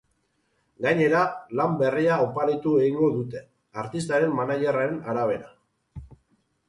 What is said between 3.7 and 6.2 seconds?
artistaren managerraren arabera.